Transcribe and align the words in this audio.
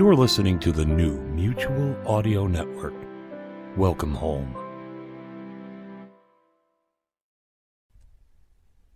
You're 0.00 0.16
listening 0.16 0.58
to 0.60 0.72
the 0.72 0.86
new 0.86 1.18
Mutual 1.36 1.94
Audio 2.06 2.46
Network. 2.46 2.94
Welcome 3.76 4.14
home. 4.14 4.56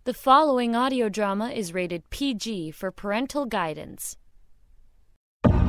The 0.05 0.15
following 0.15 0.75
audio 0.75 1.07
drama 1.07 1.49
is 1.49 1.75
rated 1.75 2.09
PG 2.09 2.71
for 2.71 2.89
parental 2.89 3.45
guidance. 3.45 4.17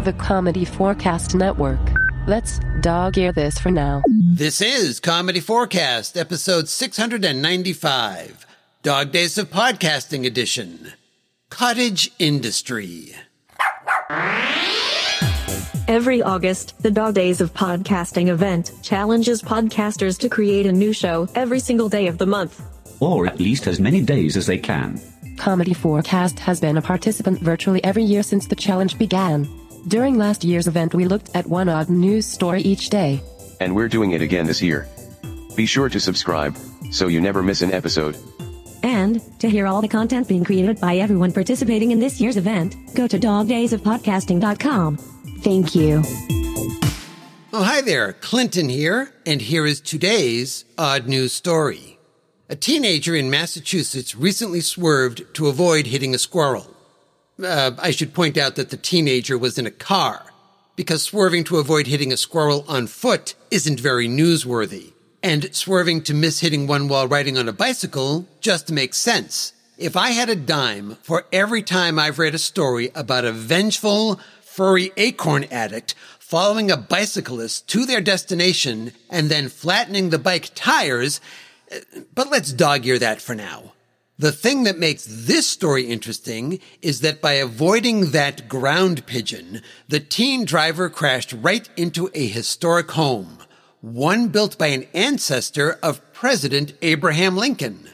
The 0.05 0.15
Comedy 0.17 0.65
4 0.65 0.95
Cast 0.95 1.35
Network. 1.35 1.87
Let's 2.27 2.59
dog 2.81 3.19
ear 3.19 3.33
this 3.33 3.59
for 3.59 3.71
now. 3.71 4.05
This 4.09 4.63
is 4.63 5.01
Comedy 5.01 5.41
4 5.41 5.67
Cast, 5.67 6.17
episode 6.17 6.67
695, 6.67 8.47
Dog 8.83 9.13
Days 9.13 9.37
of 9.37 9.51
Podcasting 9.51 10.25
Edition, 10.25 10.95
Cottage 11.51 12.11
Industry. 12.19 13.15
Every 15.89 16.23
August, 16.23 16.75
the 16.83 16.91
Dog 16.91 17.15
Days 17.15 17.41
of 17.41 17.53
Podcasting 17.55 18.29
event 18.29 18.73
challenges 18.83 19.41
podcasters 19.43 20.19
to 20.19 20.29
create 20.29 20.67
a 20.67 20.73
new 20.73 20.93
show 20.93 21.29
every 21.35 21.61
single 21.61 21.89
day 21.89 22.07
of 22.09 22.19
the 22.19 22.27
month. 22.27 22.61
or 23.01 23.27
at 23.27 23.39
least 23.39 23.67
as 23.67 23.79
many 23.79 24.01
days 24.03 24.37
as 24.37 24.47
they 24.47 24.57
can. 24.59 24.99
Comedy 25.37 25.75
4 25.75 26.03
Cast 26.03 26.39
has 26.39 26.61
been 26.61 26.79
a 26.79 26.83
participant 26.83 27.39
virtually 27.41 27.85
every 27.85 28.03
year 28.03 28.23
since 28.23 28.47
the 28.47 28.57
challenge 28.57 28.99
began. 28.99 29.47
During 29.89 30.17
last 30.17 30.43
year's 30.45 30.67
event, 30.67 30.95
we 30.95 31.05
looked 31.05 31.31
at 31.37 31.47
one 31.47 31.69
odd 31.69 31.91
news 31.91 32.27
story 32.27 32.63
each 32.63 32.89
day. 32.89 33.21
And 33.61 33.75
we're 33.77 33.89
doing 33.89 34.13
it 34.13 34.23
again 34.23 34.47
this 34.47 34.63
year. 34.63 34.89
Be 35.55 35.67
sure 35.67 35.89
to 35.91 36.01
subscribe, 36.01 36.57
so 36.91 37.07
you 37.09 37.21
never 37.21 37.43
miss 37.43 37.63
an 37.63 37.73
episode. 37.73 38.17
And 38.83 39.21
to 39.41 39.49
hear 39.51 39.67
all 39.67 39.83
the 39.83 39.89
content 39.89 40.27
being 40.29 40.45
created 40.45 40.81
by 40.81 40.97
everyone 40.97 41.33
participating 41.33 41.91
in 41.91 42.01
this 42.01 42.21
year's 42.21 42.37
event, 42.37 42.77
go 42.95 43.07
to 43.07 43.19
dogdaysofpodcasting.com. 43.19 44.99
Thank 45.41 45.75
you. 45.75 46.03
Oh, 47.53 47.63
hi 47.63 47.81
there, 47.81 48.15
Clinton 48.15 48.69
here, 48.69 49.13
and 49.25 49.41
here 49.41 49.65
is 49.65 49.81
today's 49.81 50.65
odd 50.77 51.07
news 51.07 51.33
story. 51.33 51.99
A 52.49 52.57
teenager 52.57 53.15
in 53.15 53.31
Massachusetts 53.31 54.15
recently 54.15 54.61
swerved 54.61 55.23
to 55.35 55.47
avoid 55.47 55.87
hitting 55.87 56.15
a 56.15 56.19
squirrel. 56.19 56.67
Uh, 57.43 57.73
I 57.79 57.91
should 57.91 58.15
point 58.15 58.37
out 58.37 58.57
that 58.57 58.71
the 58.71 58.77
teenager 58.77 59.39
was 59.39 59.59
in 59.59 59.67
a 59.67 59.71
car, 59.71 60.27
because 60.75 61.03
swerving 61.03 61.45
to 61.45 61.59
avoid 61.59 61.87
hitting 61.87 62.13
a 62.13 62.17
squirrel 62.17 62.65
on 62.69 62.87
foot 62.87 63.35
isn't 63.51 63.81
very 63.81 64.09
newsworthy. 64.09 64.93
And 65.23 65.55
swerving 65.55 66.03
to 66.03 66.15
miss 66.15 66.41
hitting 66.41 66.67
one 66.67 66.89
while 66.89 67.09
riding 67.09 67.39
on 67.39 67.49
a 67.49 67.53
bicycle 67.53 68.27
just 68.41 68.71
makes 68.71 68.97
sense. 68.97 69.53
If 69.79 69.97
I 69.97 70.11
had 70.11 70.31
a 70.31 70.37
dime 70.37 70.97
for 71.03 71.27
every 71.33 71.63
time 71.63 71.99
I've 71.99 72.19
read 72.19 72.35
a 72.35 72.39
story 72.39 72.91
about 72.95 73.25
a 73.27 73.33
vengeful, 73.33 74.21
furry 74.57 74.91
acorn 74.97 75.45
addict 75.51 75.95
following 76.19 76.71
a 76.71 76.77
bicyclist 76.79 77.69
to 77.69 77.85
their 77.85 78.01
destination 78.01 78.91
and 79.11 79.29
then 79.29 79.51
flattening 79.51 80.09
the 80.09 80.19
bike 80.19 80.51
tires, 80.55 81.21
but 82.15 82.31
let's 82.31 82.55
dog 82.55 82.87
ear 82.87 82.99
that 82.99 83.21
for 83.21 83.35
now. 83.35 83.75
The 84.19 84.33
thing 84.33 84.65
that 84.65 84.79
makes 84.79 85.05
this 85.07 85.47
story 85.47 85.85
interesting 85.85 86.59
is 86.81 87.03
that 87.03 87.21
by 87.21 87.35
avoiding 87.35 88.13
that 88.13 88.49
ground 88.49 89.05
pigeon, 89.05 89.61
the 89.89 90.01
teen 90.01 90.47
driver 90.47 90.89
crashed 90.89 91.35
right 91.35 91.69
into 91.77 92.11
a 92.15 92.27
historic 92.27 92.93
home, 92.93 93.41
one 93.83 94.29
built 94.29 94.57
by 94.57 94.69
an 94.69 94.87
ancestor 94.95 95.79
of 95.83 96.01
President 96.15 96.73
Abraham 96.81 97.37
Lincoln. 97.37 97.91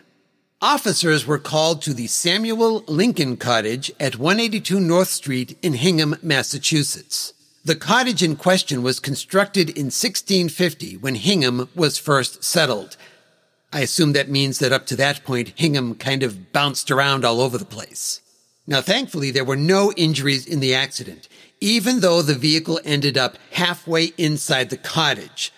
Officers 0.63 1.27
were 1.27 1.41
called 1.41 1.83
to 1.83 1.93
the 1.93 2.07
Samuel 2.07 2.85
Lincoln 2.87 3.37
Cottage 3.37 3.91
at 3.99 4.17
182 4.17 4.79
North 4.79 5.09
Street 5.09 5.59
in 5.61 5.73
Hingham, 5.73 6.15
Massachusetts. 6.23 7.33
The 7.65 7.75
cottage 7.75 8.23
in 8.23 8.37
question 8.37 8.85
was 8.85 9.01
constructed 9.01 9.71
in 9.71 9.87
1650 9.87 10.99
when 10.99 11.17
Hingham 11.17 11.69
was 11.75 11.99
first 11.99 12.45
settled. 12.45 12.97
I 13.73 13.81
assume 13.81 14.13
that 14.13 14.29
means 14.29 14.61
that 14.61 14.71
up 14.71 14.87
to 14.87 14.97
that 14.97 15.25
point, 15.25 15.53
Hingham 15.57 15.97
kind 15.97 16.23
of 16.23 16.53
bounced 16.53 16.93
around 16.93 17.25
all 17.25 17.41
over 17.41 17.59
the 17.59 17.65
place. 17.65 18.21
Now, 18.65 18.81
thankfully, 18.81 19.33
there 19.33 19.45
were 19.45 19.57
no 19.57 19.91
injuries 19.97 20.47
in 20.47 20.61
the 20.61 20.77
accident, 20.77 21.27
even 21.61 21.99
though 21.99 22.23
the 22.23 22.35
vehicle 22.35 22.79
ended 22.85 23.19
up 23.19 23.37
halfway 23.51 24.13
inside 24.17 24.71
the 24.71 24.77
cottage. 24.77 25.53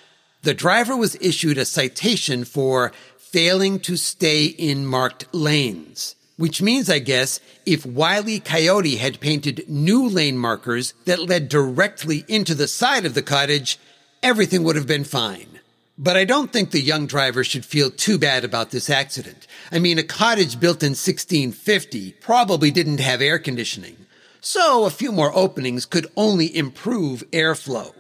The 0.45 0.55
driver 0.55 0.95
was 0.95 1.17
issued 1.23 1.57
a 1.59 1.65
citation 1.65 2.45
for 2.45 2.93
failing 3.35 3.81
to 3.81 3.97
stay 3.97 4.45
in 4.45 4.87
marked 4.87 5.27
lanes, 5.35 6.15
which 6.37 6.63
means, 6.63 6.89
I 6.89 7.01
guess, 7.01 7.41
if 7.67 7.85
Wiley 7.85 8.39
Coyote 8.39 8.95
had 8.95 9.19
painted 9.19 9.69
new 9.69 10.09
lane 10.09 10.39
markers 10.39 10.95
that 11.05 11.19
led 11.19 11.49
directly 11.49 12.25
into 12.29 12.55
the 12.55 12.69
side 12.69 13.05
of 13.05 13.15
the 13.15 13.23
cottage, 13.23 13.81
everything 14.23 14.63
would 14.63 14.77
have 14.77 14.87
been 14.87 15.03
fine. 15.03 15.59
But 15.99 16.17
I 16.17 16.25
don't 16.25 16.53
think 16.53 16.71
the 16.71 16.81
young 16.81 17.09
driver 17.09 17.43
should 17.43 17.65
feel 17.65 17.91
too 17.91 18.19
bad 18.19 18.45
about 18.45 18.71
this 18.71 18.89
accident. 18.89 19.49
I 19.73 19.81
mean, 19.81 19.99
a 19.99 20.05
cottage 20.05 20.61
built 20.61 20.85
in 20.85 20.91
1650 20.91 22.13
probably 22.21 22.71
didn't 22.71 23.01
have 23.01 23.21
air 23.21 23.41
conditioning. 23.41 23.97
So 24.41 24.85
a 24.85 24.91
few 24.91 25.11
more 25.11 25.35
openings 25.35 25.87
could 25.87 26.07
only 26.17 26.57
improve 26.57 27.29
airflow. 27.33 27.93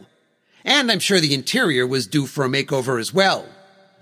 And 0.64 0.92
I'm 0.92 1.00
sure 1.00 1.18
the 1.18 1.34
interior 1.34 1.88
was 1.88 2.06
due 2.06 2.26
for 2.26 2.44
a 2.44 2.48
makeover 2.48 3.00
as 3.00 3.12
well. 3.12 3.48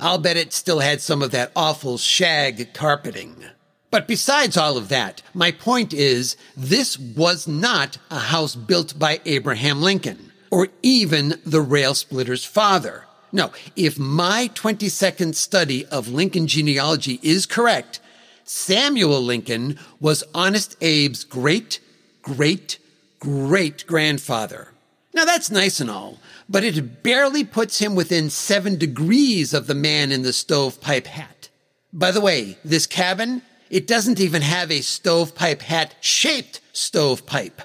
I'll 0.03 0.19
bet 0.19 0.37
it 0.37 0.53
still 0.53 0.81
had 0.81 1.01
some 1.01 1.23
of 1.23 1.31
that 1.31 1.53
awful 1.55 1.97
shag 1.97 2.75
carpeting. 2.75 3.45
But 3.93 4.09
besides 4.09 4.57
all 4.57 4.77
of 4.77 4.89
that, 4.89 5.23
my 5.33 5.53
point 5.53 5.95
is 5.95 6.37
this 6.57 6.99
was 6.99 7.47
not 7.47 7.99
a 8.11 8.19
house 8.19 8.57
built 8.57 8.99
by 8.99 9.21
Abraham 9.25 9.81
Lincoln 9.81 10.33
or 10.51 10.69
even 10.83 11.41
the 11.47 11.61
rail 11.61 11.95
splitter's 11.95 12.45
father. 12.45 13.05
No, 13.31 13.53
if 13.77 13.97
my 13.97 14.51
20 14.55 14.89
second 14.89 15.37
study 15.37 15.87
of 15.87 16.09
Lincoln 16.09 16.49
genealogy 16.49 17.21
is 17.23 17.47
correct, 17.47 18.01
Samuel 18.43 19.23
Lincoln 19.23 19.79
was 20.01 20.25
Honest 20.35 20.75
Abe's 20.83 21.23
great, 21.23 21.79
great, 22.23 22.81
great 23.21 23.87
grandfather. 23.87 24.73
Now 25.15 25.25
that's 25.25 25.51
nice 25.51 25.81
and 25.81 25.91
all, 25.91 26.19
but 26.49 26.65
it 26.65 27.03
barely 27.03 27.45
puts 27.45 27.79
him 27.79 27.95
within 27.95 28.31
seven 28.31 28.77
degrees 28.77 29.53
of 29.53 29.67
the 29.67 29.75
man 29.75 30.11
in 30.11 30.23
the 30.23 30.33
stovepipe 30.33 31.07
hat. 31.07 31.51
By 31.93 32.11
the 32.11 32.21
way, 32.21 32.57
this 32.65 32.87
cabin, 32.87 33.43
it 33.69 33.87
doesn't 33.87 34.21
even 34.21 34.43
have 34.43 34.71
a 34.71 34.81
stovepipe 34.81 35.63
hat 35.63 35.95
shaped 36.01 36.61
stovepipe. 36.73 37.63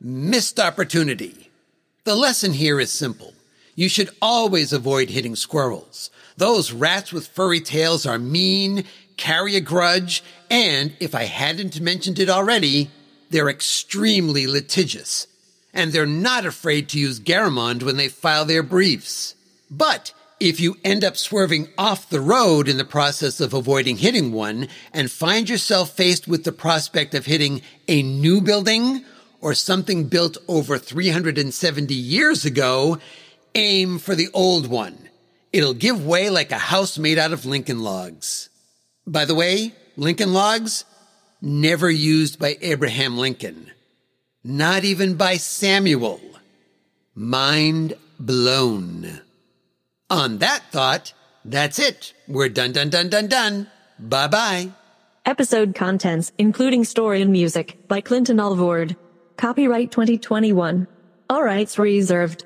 Missed 0.00 0.58
opportunity. 0.58 1.50
The 2.04 2.14
lesson 2.14 2.52
here 2.52 2.80
is 2.80 2.90
simple. 2.92 3.34
You 3.74 3.88
should 3.90 4.10
always 4.22 4.72
avoid 4.72 5.10
hitting 5.10 5.36
squirrels. 5.36 6.10
Those 6.36 6.72
rats 6.72 7.12
with 7.12 7.28
furry 7.28 7.60
tails 7.60 8.06
are 8.06 8.18
mean, 8.18 8.84
carry 9.16 9.56
a 9.56 9.60
grudge, 9.60 10.22
and 10.50 10.94
if 11.00 11.14
I 11.14 11.24
hadn't 11.24 11.80
mentioned 11.80 12.18
it 12.18 12.30
already, 12.30 12.90
they're 13.30 13.48
extremely 13.48 14.46
litigious. 14.46 15.26
And 15.76 15.92
they're 15.92 16.06
not 16.06 16.44
afraid 16.44 16.88
to 16.88 16.98
use 16.98 17.20
Garamond 17.20 17.84
when 17.84 17.96
they 17.96 18.08
file 18.08 18.44
their 18.44 18.64
briefs. 18.64 19.36
But 19.70 20.12
if 20.40 20.58
you 20.58 20.76
end 20.82 21.04
up 21.04 21.16
swerving 21.16 21.68
off 21.78 22.08
the 22.08 22.20
road 22.20 22.68
in 22.68 22.78
the 22.78 22.84
process 22.84 23.40
of 23.40 23.54
avoiding 23.54 23.98
hitting 23.98 24.32
one 24.32 24.68
and 24.92 25.10
find 25.10 25.48
yourself 25.48 25.90
faced 25.90 26.26
with 26.26 26.44
the 26.44 26.52
prospect 26.52 27.14
of 27.14 27.26
hitting 27.26 27.62
a 27.88 28.02
new 28.02 28.40
building 28.40 29.04
or 29.40 29.54
something 29.54 30.04
built 30.04 30.36
over 30.48 30.78
370 30.78 31.94
years 31.94 32.44
ago, 32.44 32.98
aim 33.54 33.98
for 33.98 34.14
the 34.14 34.28
old 34.34 34.66
one. 34.66 35.08
It'll 35.52 35.74
give 35.74 36.04
way 36.04 36.28
like 36.30 36.52
a 36.52 36.58
house 36.58 36.98
made 36.98 37.18
out 37.18 37.32
of 37.32 37.46
Lincoln 37.46 37.80
logs. 37.80 38.48
By 39.06 39.24
the 39.24 39.34
way, 39.34 39.72
Lincoln 39.96 40.32
logs, 40.32 40.84
never 41.40 41.90
used 41.90 42.38
by 42.38 42.58
Abraham 42.60 43.16
Lincoln. 43.16 43.70
Not 44.48 44.84
even 44.84 45.16
by 45.16 45.38
Samuel. 45.38 46.20
Mind 47.16 47.94
blown. 48.20 49.20
On 50.08 50.38
that 50.38 50.62
thought, 50.70 51.12
that's 51.44 51.80
it. 51.80 52.14
We're 52.28 52.48
done, 52.48 52.70
done, 52.70 52.88
done, 52.88 53.08
done, 53.08 53.26
done. 53.26 53.66
Bye 53.98 54.28
bye. 54.28 54.70
Episode 55.24 55.74
contents, 55.74 56.30
including 56.38 56.84
story 56.84 57.22
and 57.22 57.32
music, 57.32 57.88
by 57.88 58.00
Clinton 58.00 58.38
Alvord. 58.38 58.94
Copyright 59.36 59.90
2021. 59.90 60.86
All 61.28 61.42
rights 61.42 61.76
reserved. 61.76 62.44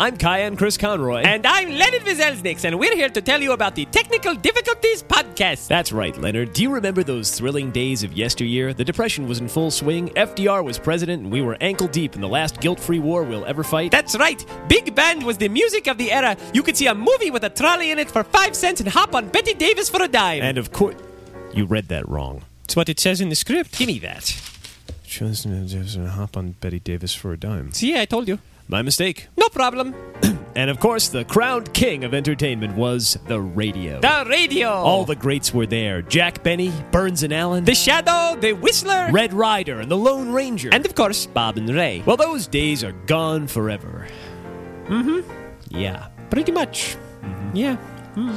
I'm 0.00 0.16
Cayenne 0.16 0.56
Chris 0.56 0.78
Conroy. 0.78 1.20
And 1.24 1.46
I'm 1.46 1.68
Leonard 1.68 2.00
Vizelsnix, 2.00 2.64
and 2.64 2.78
we're 2.78 2.94
here 2.94 3.10
to 3.10 3.20
tell 3.20 3.42
you 3.42 3.52
about 3.52 3.74
the 3.74 3.84
Technical 3.84 4.34
Difficulties 4.34 5.02
Podcast. 5.02 5.68
That's 5.68 5.92
right, 5.92 6.16
Leonard. 6.16 6.54
Do 6.54 6.62
you 6.62 6.72
remember 6.72 7.02
those 7.02 7.36
thrilling 7.36 7.70
days 7.70 8.02
of 8.02 8.14
yesteryear? 8.14 8.72
The 8.72 8.82
Depression 8.82 9.28
was 9.28 9.40
in 9.40 9.48
full 9.48 9.70
swing, 9.70 10.08
FDR 10.16 10.64
was 10.64 10.78
president, 10.78 11.24
and 11.24 11.30
we 11.30 11.42
were 11.42 11.58
ankle 11.60 11.86
deep 11.86 12.14
in 12.14 12.22
the 12.22 12.28
last 12.28 12.62
guilt 12.62 12.80
free 12.80 12.98
war 12.98 13.24
we'll 13.24 13.44
ever 13.44 13.62
fight. 13.62 13.90
That's 13.90 14.16
right. 14.16 14.42
Big 14.70 14.94
band 14.94 15.22
was 15.22 15.36
the 15.36 15.50
music 15.50 15.86
of 15.86 15.98
the 15.98 16.10
era. 16.10 16.34
You 16.54 16.62
could 16.62 16.78
see 16.78 16.86
a 16.86 16.94
movie 16.94 17.30
with 17.30 17.44
a 17.44 17.50
trolley 17.50 17.90
in 17.90 17.98
it 17.98 18.10
for 18.10 18.24
five 18.24 18.56
cents 18.56 18.80
and 18.80 18.88
hop 18.88 19.14
on 19.14 19.28
Bette 19.28 19.52
Davis 19.52 19.90
for 19.90 20.02
a 20.02 20.08
dime. 20.08 20.42
And 20.42 20.56
of 20.56 20.72
course, 20.72 20.96
you 21.52 21.66
read 21.66 21.88
that 21.88 22.08
wrong. 22.08 22.40
It's 22.64 22.74
what 22.74 22.88
it 22.88 22.98
says 22.98 23.20
in 23.20 23.28
the 23.28 23.36
script. 23.36 23.76
Give 23.76 23.88
me 23.88 23.98
that. 23.98 24.34
Hop 26.06 26.38
on 26.38 26.52
Bette 26.52 26.78
Davis 26.78 27.14
for 27.14 27.34
a 27.34 27.36
dime. 27.36 27.72
See, 27.72 28.00
I 28.00 28.06
told 28.06 28.28
you. 28.28 28.38
My 28.70 28.82
mistake. 28.82 29.26
Problem. 29.52 29.94
And 30.56 30.68
of 30.68 30.80
course, 30.80 31.08
the 31.08 31.24
crowned 31.24 31.72
king 31.72 32.02
of 32.02 32.12
entertainment 32.12 32.74
was 32.74 33.16
the 33.28 33.40
radio. 33.40 34.00
The 34.00 34.26
radio. 34.28 34.68
All 34.68 35.04
the 35.04 35.14
greats 35.14 35.54
were 35.54 35.64
there 35.64 36.02
Jack 36.02 36.42
Benny, 36.42 36.72
Burns 36.90 37.22
and 37.22 37.32
Allen, 37.32 37.64
The 37.64 37.74
Shadow, 37.74 38.36
the 38.38 38.52
Whistler, 38.54 39.08
Red 39.12 39.32
Ryder, 39.32 39.78
and 39.78 39.88
the 39.88 39.96
Lone 39.96 40.32
Ranger. 40.32 40.68
and 40.72 40.84
of 40.84 40.96
course, 40.96 41.24
Bob 41.24 41.56
and 41.56 41.68
Ray. 41.70 42.02
well, 42.04 42.16
those 42.16 42.48
days 42.48 42.82
are 42.82 42.90
gone 43.06 43.46
forever. 43.46 44.08
Mm-hmm. 44.86 45.20
Yeah. 45.70 46.08
Pretty 46.30 46.50
much. 46.50 46.96
Yeah. 47.54 47.76
Mm. 48.16 48.36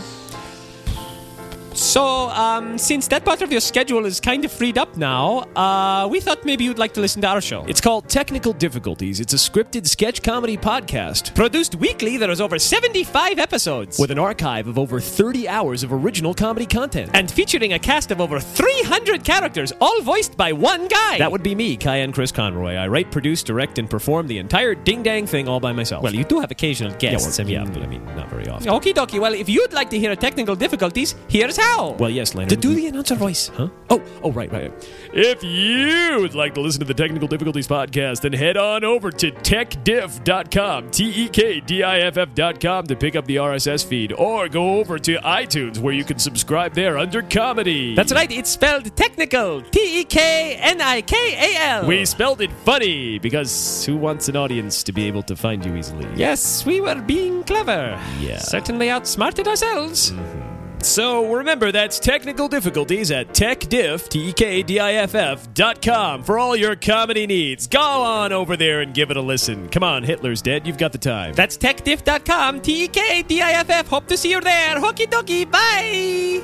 So, 1.94 2.04
um, 2.30 2.80
since 2.80 3.08
that 3.10 3.24
part 3.24 3.44
of 3.44 3.52
your 3.52 3.62
schedule 3.62 4.08
is 4.08 4.20
kind 4.20 4.44
of 4.44 4.52
freed 4.52 4.80
up 4.80 4.98
now, 4.98 5.42
uh, 5.56 6.08
we 6.08 6.20
thought 6.22 6.44
maybe 6.44 6.64
you'd 6.64 6.80
like 6.80 6.96
to 6.96 7.02
listen 7.02 7.22
to 7.22 7.28
our 7.28 7.40
show. 7.40 7.64
It's 7.68 7.80
called 7.80 8.10
Technical 8.10 8.52
Difficulties. 8.52 9.20
It's 9.20 9.34
a 9.34 9.36
scripted 9.36 9.86
sketch 9.86 10.24
comedy 10.24 10.58
podcast 10.58 11.36
produced 11.36 11.76
weekly. 11.76 12.18
There 12.18 12.32
is 12.32 12.42
over 12.42 12.58
75 12.58 13.38
episodes. 13.38 14.00
with 14.00 14.10
an 14.10 14.18
archive 14.18 14.68
of 14.68 14.80
over 14.80 15.00
30 15.00 15.48
hours 15.48 15.84
of 15.84 15.94
original 15.94 16.34
comedy 16.34 16.66
content. 16.66 17.12
and 17.14 17.30
featuring 17.30 17.74
a 17.74 17.78
cast 17.78 18.10
of 18.10 18.20
over 18.20 18.40
300 18.40 19.24
characters, 19.24 19.72
all 19.80 20.02
voiced 20.02 20.36
by 20.36 20.52
one 20.52 20.88
guy. 20.88 21.20
that 21.20 21.32
would 21.32 21.44
be 21.44 21.54
me, 21.54 21.78
Cayenne 21.78 22.12
Chris 22.12 22.32
Conroy. 22.32 22.74
I 22.74 22.88
write, 22.88 23.12
produce, 23.12 23.44
direct, 23.44 23.78
and 23.78 23.88
perform 23.88 24.26
the 24.26 24.40
entire 24.40 24.74
ding 24.74 25.04
dang 25.04 25.28
thing 25.28 25.48
all 25.48 25.60
by 25.60 25.74
myself. 25.74 26.02
Well, 26.02 26.16
you 26.16 26.24
do 26.24 26.40
have 26.40 26.50
occasional 26.50 26.94
yeah, 26.94 27.12
guests. 27.12 27.38
well, 27.38 27.46
I 27.46 27.48
mean, 27.48 27.68
yeah, 27.68 27.72
but 27.72 27.84
I 27.84 27.86
mean, 27.86 28.04
not 28.16 28.32
very 28.32 28.48
often. 28.48 28.68
Okie 28.72 28.96
dokie. 28.96 29.20
Well, 29.20 29.36
if 29.36 29.48
you'd 29.48 29.74
like 29.74 29.92
to 29.92 30.00
hear 30.00 30.16
technical 30.16 30.56
difficulties, 30.56 31.14
here's 31.28 31.56
how. 31.56 31.83
Well, 31.92 32.10
yes, 32.10 32.36
Leonard. 32.36 32.50
to 32.50 32.56
do 32.56 32.70
mm-hmm. 32.70 32.78
the 32.78 32.88
announcer 32.88 33.16
voice. 33.16 33.50
Huh? 33.50 33.70
Oh, 33.90 34.02
oh, 34.24 34.32
right, 34.32 34.52
right. 34.52 34.72
right. 34.72 34.90
If 35.14 35.44
you 35.44 36.20
would 36.22 36.36
like 36.36 36.54
to 36.56 36.62
listen 36.62 36.80
to 36.80 36.86
the 36.86 36.94
Technical 36.94 37.28
Difficulties 37.28 37.68
podcast, 37.68 38.22
then 38.22 38.34
head 38.34 38.58
on 38.58 38.84
over 38.84 39.12
to 39.12 39.32
techdiff.com, 39.32 40.92
T 40.92 41.26
E 41.26 41.30
K 41.30 41.60
D 41.60 41.84
I 41.84 42.00
F 42.00 42.18
F.com 42.18 42.88
to 42.88 42.96
pick 42.96 43.16
up 43.16 43.26
the 43.26 43.36
RSS 43.38 43.86
feed, 43.86 44.14
or 44.14 44.50
go 44.50 44.80
over 44.80 44.98
to 45.00 45.16
iTunes 45.18 45.80
where 45.80 45.94
you 45.94 46.04
can 46.04 46.20
subscribe 46.20 46.74
there 46.74 46.98
under 46.98 47.22
comedy. 47.22 47.96
That's 47.96 48.14
right. 48.14 48.32
It's 48.32 48.50
spelled 48.50 48.96
technical. 48.96 49.62
T 49.62 50.02
E 50.02 50.04
K 50.06 50.56
N 50.60 50.82
I 50.82 51.02
K 51.02 51.16
A 51.18 51.62
L. 51.82 51.88
We 51.88 52.06
spelled 52.06 52.42
it 52.42 52.52
funny 52.66 53.20
because 53.20 53.86
who 53.86 53.98
wants 53.98 54.30
an 54.30 54.36
audience 54.36 54.84
to 54.84 54.92
be 54.92 55.06
able 55.06 55.24
to 55.24 55.36
find 55.36 55.66
you 55.66 55.76
easily? 55.76 56.08
Yes, 56.16 56.66
we 56.66 56.82
were 56.82 57.02
being 57.02 57.44
clever. 57.44 58.00
Yeah. 58.20 58.38
Certainly 58.38 58.90
outsmarted 58.90 59.48
ourselves. 59.48 60.12
Mm-hmm. 60.12 60.53
So 60.84 61.34
remember, 61.34 61.72
that's 61.72 62.00
technical 62.00 62.48
difficulties 62.48 63.12
at 63.12 63.30
techdiff, 63.30 64.10
T-E-K-D-I-F-F 64.10 65.54
dot 65.54 65.82
com 65.82 66.24
for 66.24 66.38
all 66.38 66.56
your 66.56 66.76
comedy 66.76 67.26
needs. 67.26 67.68
Go 67.68 67.80
on 67.80 68.32
over 68.32 68.58
there 68.58 68.82
and 68.82 68.94
give 68.94 69.12
it 69.12 69.18
a 69.18 69.22
listen. 69.22 69.70
Come 69.70 69.84
on, 69.84 70.04
Hitler's 70.04 70.42
dead. 70.42 70.68
You've 70.68 70.78
got 70.78 70.92
the 70.92 70.98
time. 70.98 71.34
That's 71.34 71.58
techdiff.com. 71.58 72.62
T 72.62 72.86
E 72.86 72.88
K 72.88 73.22
D 73.24 73.42
I 73.42 73.54
F 73.54 73.70
F. 73.70 73.88
Hope 73.88 74.08
to 74.08 74.18
see 74.18 74.32
you 74.32 74.42
there. 74.42 74.80
Hooky 74.80 75.08
dokie. 75.08 75.50
Bye. 75.50 76.42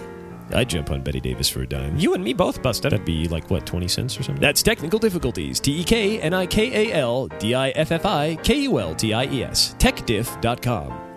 I'd 0.52 0.70
jump 0.70 0.90
on 0.90 1.02
Bette 1.04 1.20
Davis 1.20 1.48
for 1.48 1.62
a 1.62 1.68
dime. 1.68 1.98
You 1.98 2.16
and 2.16 2.24
me 2.24 2.34
both, 2.34 2.62
Buster. 2.64 2.90
That'd 2.90 3.06
be 3.06 3.28
like, 3.28 3.50
what, 3.52 3.66
20 3.68 3.88
cents 3.88 4.20
or 4.20 4.24
something? 4.24 4.42
That's 4.42 4.64
technical 4.64 4.98
difficulties. 4.98 5.60
T 5.60 5.82
E 5.82 5.84
K 5.84 6.20
N 6.22 6.34
I 6.34 6.46
K 6.46 6.90
A 6.90 6.94
L 6.96 7.28
D 7.28 7.54
I 7.54 7.70
F 7.72 7.92
F 7.92 8.06
I 8.06 8.36
K 8.38 8.62
U 8.62 8.80
L 8.80 8.96
T 8.96 9.14
I 9.14 9.26
E 9.26 9.44
S. 9.44 9.76
Techdiff.com. 9.80 11.09